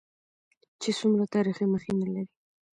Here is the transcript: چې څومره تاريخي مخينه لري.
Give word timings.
چې 0.81 0.89
څومره 0.99 1.25
تاريخي 1.35 1.65
مخينه 1.73 2.05
لري. 2.13 2.31